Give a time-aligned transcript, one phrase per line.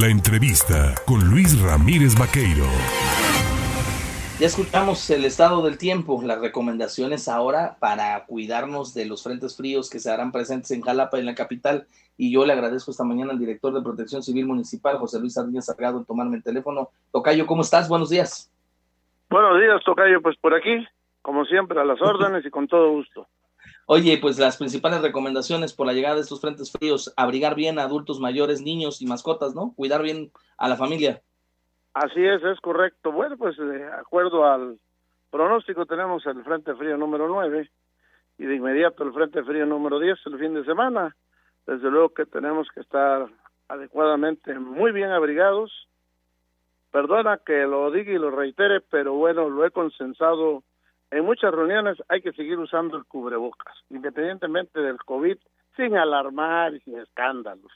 [0.00, 2.64] La entrevista con Luis Ramírez Vaqueiro.
[4.40, 9.88] Ya escuchamos el estado del tiempo, las recomendaciones ahora para cuidarnos de los frentes fríos
[9.88, 11.86] que se harán presentes en Jalapa, en la capital.
[12.16, 15.66] Y yo le agradezco esta mañana al director de Protección Civil Municipal, José Luis Sardiñas
[15.66, 16.88] Salgado, en tomarme el teléfono.
[17.12, 17.88] Tocayo, ¿cómo estás?
[17.88, 18.50] Buenos días.
[19.30, 20.20] Buenos días, Tocayo.
[20.20, 20.84] Pues por aquí,
[21.22, 23.28] como siempre, a las órdenes y con todo gusto.
[23.86, 27.82] Oye, pues las principales recomendaciones por la llegada de estos frentes fríos, abrigar bien a
[27.82, 29.74] adultos mayores, niños y mascotas, ¿no?
[29.76, 31.20] Cuidar bien a la familia.
[31.92, 33.12] Así es, es correcto.
[33.12, 34.78] Bueno, pues de acuerdo al
[35.30, 37.70] pronóstico tenemos el frente frío número 9
[38.38, 41.14] y de inmediato el frente frío número 10 el fin de semana.
[41.66, 43.28] Desde luego que tenemos que estar
[43.68, 45.88] adecuadamente muy bien abrigados.
[46.90, 50.62] Perdona que lo diga y lo reitere, pero bueno, lo he consensado
[51.10, 55.36] en muchas reuniones hay que seguir usando el cubrebocas, independientemente del COVID,
[55.76, 57.72] sin alarmar y sin escándalos.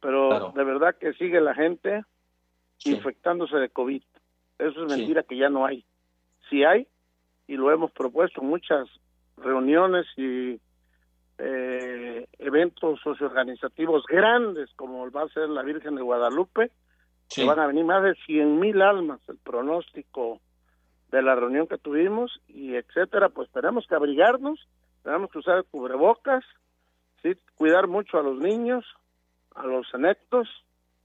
[0.00, 2.04] Pero de verdad que sigue la gente
[2.84, 4.02] infectándose de COVID.
[4.58, 5.84] Eso es mentira que ya no hay.
[6.48, 6.86] Sí hay,
[7.46, 8.88] y lo hemos propuesto en muchas
[9.36, 10.60] reuniones y
[11.38, 16.70] eh, eventos socioorganizativos grandes, como va a ser la Virgen de Guadalupe,
[17.28, 19.20] que van a venir más de 100 mil almas.
[19.28, 20.40] El pronóstico
[21.10, 24.68] de la reunión que tuvimos y etcétera, pues tenemos que abrigarnos,
[25.02, 26.44] tenemos que usar cubrebocas,
[27.22, 28.84] sí, cuidar mucho a los niños,
[29.54, 30.48] a los senectos,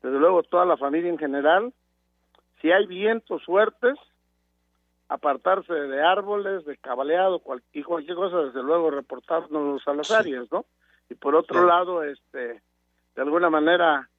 [0.02, 1.74] desde luego toda la familia en general.
[2.62, 3.98] Si hay vientos fuertes,
[5.10, 7.42] apartarse de árboles, de cabaleado,
[7.74, 10.66] y cualquier cosa, desde luego reportarnos a las áreas, ¿no?
[11.10, 12.62] Y por otro lado, este,
[13.16, 14.10] de alguna manera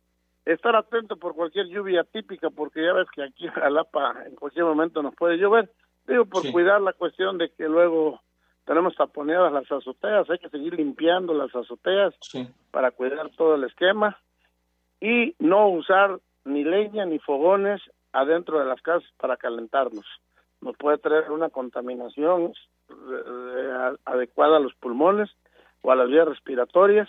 [0.47, 4.65] estar atento por cualquier lluvia típica, porque ya ves que aquí en Jalapa en cualquier
[4.65, 5.71] momento nos puede llover.
[6.07, 8.21] Digo, por cuidar la cuestión de que luego
[8.65, 12.15] tenemos taponeadas las azoteas, hay que seguir limpiando las azoteas
[12.71, 14.17] para cuidar todo el esquema
[15.01, 20.07] y no usar ni leña ni fogones adentro de las casas para calentarnos.
[20.61, 22.53] Nos puede traer una contaminación
[22.89, 25.29] eh, eh, adecuada a los pulmones
[25.83, 27.09] o a las vías respiratorias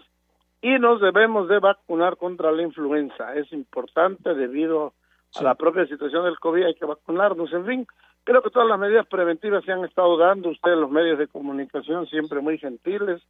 [0.61, 3.35] y nos debemos de vacunar contra la influenza.
[3.35, 4.93] Es importante debido
[5.35, 7.87] a la propia situación del COVID, hay que vacunarnos, en fin.
[8.23, 12.07] Creo que todas las medidas preventivas se han estado dando, ustedes los medios de comunicación
[12.07, 13.21] siempre muy gentiles,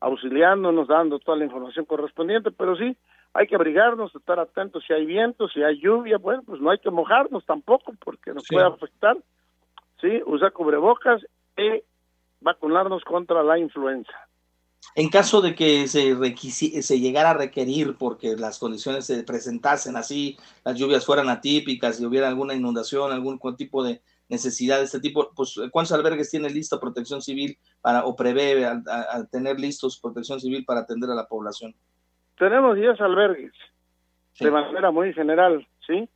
[0.00, 2.96] auxiliándonos, dando toda la información correspondiente, pero sí,
[3.32, 6.78] hay que abrigarnos, estar atentos si hay viento, si hay lluvia, bueno, pues no hay
[6.78, 9.16] que mojarnos tampoco porque nos puede afectar,
[10.00, 11.26] sí, usar cubrebocas
[11.56, 11.82] y
[12.40, 14.12] vacunarnos contra la influenza.
[14.98, 16.16] En caso de que se,
[16.82, 22.06] se llegara a requerir porque las condiciones se presentasen así, las lluvias fueran atípicas y
[22.06, 26.80] hubiera alguna inundación, algún tipo de necesidad de este tipo, pues ¿cuántos albergues tiene listo
[26.80, 31.74] protección civil para o prevé al, tener listos protección civil para atender a la población?
[32.38, 33.52] Tenemos 10 albergues
[34.40, 36.08] de manera muy general, ¿sí?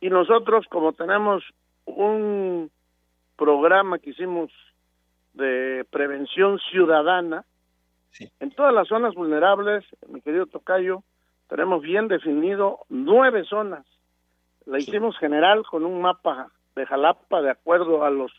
[0.00, 1.44] Y nosotros como tenemos
[1.84, 2.72] un
[3.36, 4.50] programa que hicimos
[5.32, 7.44] de prevención ciudadana,
[8.20, 11.02] en todas las zonas vulnerables, mi querido Tocayo,
[11.48, 13.86] tenemos bien definido nueve zonas.
[14.64, 18.32] La hicimos general con un mapa de Jalapa de acuerdo a los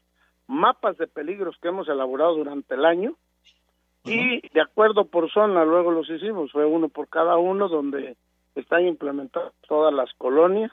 [0.48, 3.16] mapas de peligros que hemos elaborado durante el año.
[4.04, 8.16] Y de acuerdo por zona luego los hicimos, fue uno por cada uno donde
[8.56, 10.72] están implementadas todas las colonias.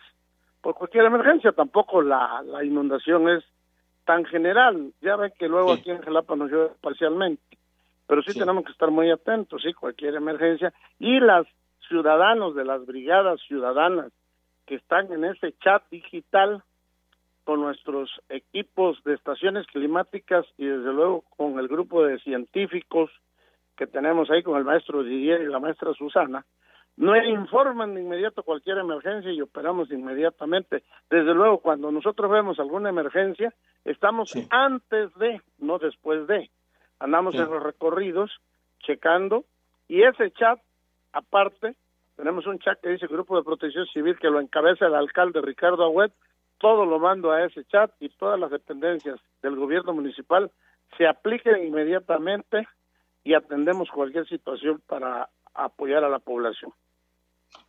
[0.60, 3.44] Por cualquier emergencia, tampoco la, la inundación es
[4.04, 7.53] tan general, ya ven que luego aquí en Jalapa nos llueve parcialmente
[8.06, 10.72] pero sí, tenemos que estar muy atentos, sí, cualquier emergencia.
[10.98, 11.46] Y las
[11.88, 14.12] ciudadanos de las brigadas ciudadanas
[14.66, 16.62] que están en ese chat digital
[17.44, 23.10] con nuestros equipos de estaciones climáticas y desde luego con el grupo de científicos
[23.76, 26.44] que tenemos ahí con el maestro Didier y la maestra Susana,
[26.96, 30.84] no informan de inmediato cualquier emergencia y operamos inmediatamente.
[31.10, 33.52] Desde luego, cuando nosotros vemos alguna emergencia,
[33.84, 36.50] estamos antes de, no después de
[36.98, 38.30] andamos en los recorridos
[38.80, 39.44] checando
[39.88, 40.60] y ese chat
[41.12, 41.74] aparte
[42.16, 45.84] tenemos un chat que dice Grupo de Protección Civil que lo encabeza el alcalde Ricardo
[45.84, 46.12] Agüet,
[46.58, 50.50] todo lo mando a ese chat y todas las dependencias del gobierno municipal
[50.96, 52.68] se apliquen inmediatamente
[53.24, 56.72] y atendemos cualquier situación para apoyar a la población.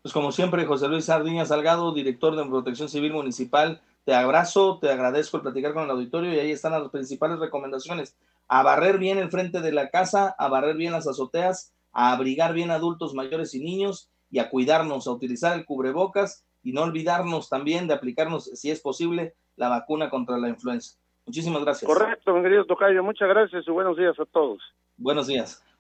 [0.02, 4.92] Pues como siempre, José Luis Sardiña Salgado, director de Protección Civil Municipal, te abrazo, te
[4.92, 8.16] agradezco el platicar con el auditorio y ahí están las principales recomendaciones
[8.48, 12.54] a barrer bien el frente de la casa, a barrer bien las azoteas, a abrigar
[12.54, 17.50] bien adultos mayores y niños y a cuidarnos, a utilizar el cubrebocas y no olvidarnos
[17.50, 20.98] también de aplicarnos, si es posible, la vacuna contra la influenza.
[21.26, 21.92] Muchísimas gracias.
[21.92, 23.04] Correcto, mi querido Tocayo.
[23.04, 24.62] Muchas gracias y buenos días a todos.
[24.98, 25.66] Buenos días.